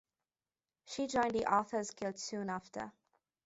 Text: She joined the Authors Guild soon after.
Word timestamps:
She 0.85 1.05
joined 1.05 1.33
the 1.35 1.45
Authors 1.45 1.91
Guild 1.91 2.17
soon 2.17 2.49
after. 2.49 2.91